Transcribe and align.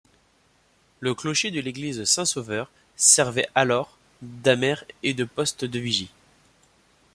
Le 0.99 1.13
clocher 1.13 1.51
de 1.51 1.59
l'église 1.59 2.05
Saint-Sauveur 2.05 2.71
servait 2.95 3.47
alors 3.53 3.99
d'amer 4.23 4.83
et 5.03 5.13
de 5.13 5.25
poste 5.25 5.63
de 5.63 5.77
vigie. 5.77 6.09